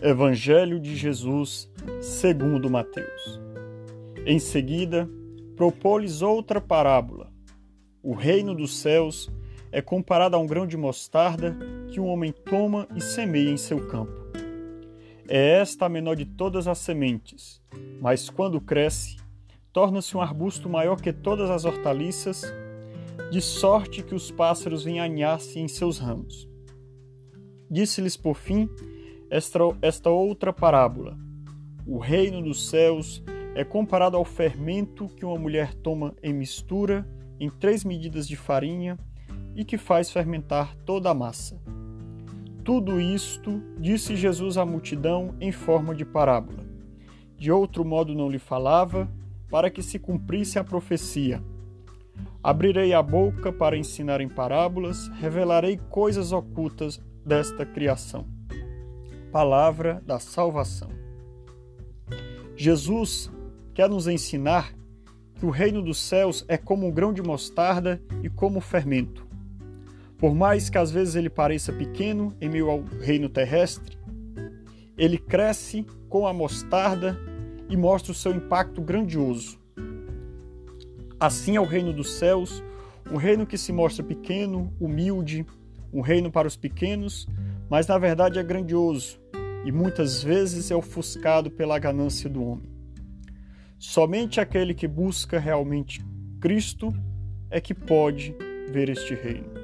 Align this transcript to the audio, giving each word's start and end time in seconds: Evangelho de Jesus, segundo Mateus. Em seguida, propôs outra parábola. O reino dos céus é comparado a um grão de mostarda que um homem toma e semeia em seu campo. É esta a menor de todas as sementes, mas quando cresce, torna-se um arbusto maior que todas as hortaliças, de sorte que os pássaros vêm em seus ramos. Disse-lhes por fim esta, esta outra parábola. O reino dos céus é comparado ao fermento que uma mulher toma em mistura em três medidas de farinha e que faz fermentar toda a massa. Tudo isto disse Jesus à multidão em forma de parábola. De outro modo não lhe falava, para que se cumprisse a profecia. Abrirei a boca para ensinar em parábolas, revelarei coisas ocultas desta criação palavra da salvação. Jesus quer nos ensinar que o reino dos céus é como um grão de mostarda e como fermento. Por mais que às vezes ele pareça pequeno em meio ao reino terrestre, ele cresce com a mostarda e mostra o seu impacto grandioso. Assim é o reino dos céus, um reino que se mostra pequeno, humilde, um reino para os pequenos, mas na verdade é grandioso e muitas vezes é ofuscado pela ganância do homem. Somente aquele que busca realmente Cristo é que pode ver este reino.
Evangelho 0.00 0.78
de 0.78 0.94
Jesus, 0.94 1.68
segundo 2.00 2.70
Mateus. 2.70 3.40
Em 4.24 4.38
seguida, 4.38 5.10
propôs 5.56 6.22
outra 6.22 6.60
parábola. 6.60 7.32
O 8.00 8.14
reino 8.14 8.54
dos 8.54 8.78
céus 8.78 9.28
é 9.72 9.82
comparado 9.82 10.36
a 10.36 10.38
um 10.38 10.46
grão 10.46 10.68
de 10.68 10.76
mostarda 10.76 11.58
que 11.88 11.98
um 11.98 12.06
homem 12.06 12.30
toma 12.30 12.86
e 12.94 13.00
semeia 13.00 13.50
em 13.50 13.56
seu 13.56 13.88
campo. 13.88 14.12
É 15.28 15.58
esta 15.58 15.86
a 15.86 15.88
menor 15.88 16.14
de 16.14 16.24
todas 16.24 16.68
as 16.68 16.78
sementes, 16.78 17.60
mas 18.00 18.30
quando 18.30 18.60
cresce, 18.60 19.16
torna-se 19.72 20.16
um 20.16 20.20
arbusto 20.20 20.68
maior 20.68 21.00
que 21.00 21.12
todas 21.12 21.50
as 21.50 21.64
hortaliças, 21.64 22.44
de 23.32 23.42
sorte 23.42 24.04
que 24.04 24.14
os 24.14 24.30
pássaros 24.30 24.84
vêm 24.84 25.00
em 25.56 25.66
seus 25.66 25.98
ramos. 25.98 26.48
Disse-lhes 27.68 28.16
por 28.16 28.36
fim 28.36 28.70
esta, 29.30 29.58
esta 29.82 30.10
outra 30.10 30.52
parábola. 30.52 31.16
O 31.86 31.98
reino 31.98 32.42
dos 32.42 32.68
céus 32.68 33.22
é 33.54 33.64
comparado 33.64 34.16
ao 34.16 34.24
fermento 34.24 35.08
que 35.08 35.24
uma 35.24 35.38
mulher 35.38 35.74
toma 35.74 36.14
em 36.22 36.32
mistura 36.32 37.08
em 37.40 37.48
três 37.48 37.84
medidas 37.84 38.26
de 38.26 38.36
farinha 38.36 38.98
e 39.54 39.64
que 39.64 39.78
faz 39.78 40.10
fermentar 40.10 40.76
toda 40.84 41.10
a 41.10 41.14
massa. 41.14 41.60
Tudo 42.64 43.00
isto 43.00 43.62
disse 43.78 44.16
Jesus 44.16 44.58
à 44.58 44.66
multidão 44.66 45.34
em 45.40 45.50
forma 45.50 45.94
de 45.94 46.04
parábola. 46.04 46.66
De 47.36 47.50
outro 47.50 47.84
modo 47.84 48.14
não 48.14 48.28
lhe 48.28 48.38
falava, 48.38 49.10
para 49.50 49.70
que 49.70 49.82
se 49.82 49.98
cumprisse 49.98 50.58
a 50.58 50.64
profecia. 50.64 51.42
Abrirei 52.42 52.92
a 52.92 53.02
boca 53.02 53.50
para 53.50 53.78
ensinar 53.78 54.20
em 54.20 54.28
parábolas, 54.28 55.08
revelarei 55.20 55.78
coisas 55.88 56.32
ocultas 56.32 57.00
desta 57.24 57.64
criação 57.64 58.37
palavra 59.30 60.02
da 60.06 60.18
salvação. 60.18 60.90
Jesus 62.56 63.30
quer 63.74 63.88
nos 63.88 64.08
ensinar 64.08 64.74
que 65.34 65.46
o 65.46 65.50
reino 65.50 65.80
dos 65.80 65.98
céus 65.98 66.44
é 66.48 66.56
como 66.56 66.86
um 66.86 66.90
grão 66.90 67.12
de 67.12 67.22
mostarda 67.22 68.02
e 68.22 68.28
como 68.28 68.60
fermento. 68.60 69.26
Por 70.18 70.34
mais 70.34 70.68
que 70.68 70.76
às 70.76 70.90
vezes 70.90 71.14
ele 71.14 71.30
pareça 71.30 71.72
pequeno 71.72 72.34
em 72.40 72.48
meio 72.48 72.68
ao 72.68 72.82
reino 73.00 73.28
terrestre, 73.28 73.96
ele 74.96 75.16
cresce 75.16 75.86
com 76.08 76.26
a 76.26 76.32
mostarda 76.32 77.16
e 77.68 77.76
mostra 77.76 78.10
o 78.10 78.14
seu 78.14 78.34
impacto 78.34 78.82
grandioso. 78.82 79.60
Assim 81.20 81.54
é 81.54 81.60
o 81.60 81.64
reino 81.64 81.92
dos 81.92 82.14
céus, 82.14 82.64
um 83.10 83.16
reino 83.16 83.46
que 83.46 83.56
se 83.56 83.72
mostra 83.72 84.04
pequeno, 84.04 84.72
humilde, 84.80 85.46
um 85.92 86.00
reino 86.00 86.32
para 86.32 86.48
os 86.48 86.56
pequenos, 86.56 87.28
mas 87.68 87.86
na 87.86 87.98
verdade 87.98 88.38
é 88.38 88.42
grandioso 88.42 89.20
e 89.64 89.72
muitas 89.72 90.22
vezes 90.22 90.70
é 90.70 90.76
ofuscado 90.76 91.50
pela 91.50 91.78
ganância 91.78 92.28
do 92.28 92.42
homem. 92.42 92.70
Somente 93.78 94.40
aquele 94.40 94.74
que 94.74 94.88
busca 94.88 95.38
realmente 95.38 96.04
Cristo 96.40 96.92
é 97.50 97.60
que 97.60 97.74
pode 97.74 98.34
ver 98.70 98.88
este 98.88 99.14
reino. 99.14 99.57